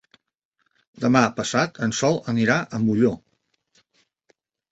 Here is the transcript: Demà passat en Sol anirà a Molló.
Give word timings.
Demà 1.03 1.21
passat 1.39 1.77
en 1.89 1.93
Sol 1.99 2.17
anirà 2.35 2.57
a 2.61 2.81
Molló. 2.87 3.11